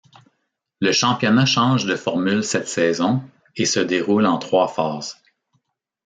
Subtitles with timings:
[0.79, 3.21] Le championnat change de formule cette saison
[3.55, 5.21] et se déroule en trois phases.